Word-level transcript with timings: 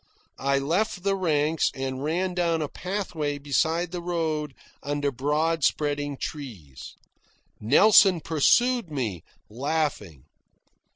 I 0.39 0.57
left 0.57 1.03
the 1.03 1.15
ranks 1.15 1.69
and 1.75 2.03
ran 2.03 2.33
down 2.33 2.63
a 2.63 2.67
pathway 2.67 3.37
beside 3.37 3.91
the 3.91 4.01
road 4.01 4.55
under 4.81 5.11
broad 5.11 5.63
spreading 5.63 6.17
trees. 6.17 6.95
Nelson 7.59 8.19
pursued 8.19 8.89
me, 8.89 9.23
laughing. 9.47 10.23